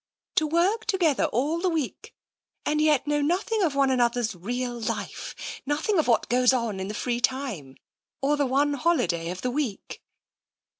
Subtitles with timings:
[0.37, 2.15] To work to gether all the week,
[2.65, 5.35] and yet know nothing of one an other's real life—
[5.67, 7.77] nothing of what goes on in the free time,
[8.19, 10.01] or the one holiday of the week."